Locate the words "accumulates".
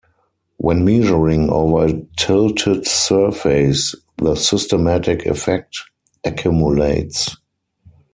6.25-7.37